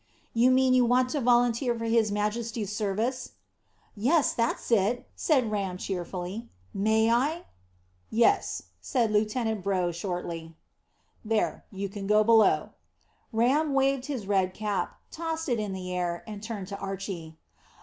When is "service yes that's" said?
2.75-4.71